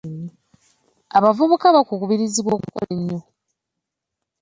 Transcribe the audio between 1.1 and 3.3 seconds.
Abavubuka bakubirizibwa okukola ennyo.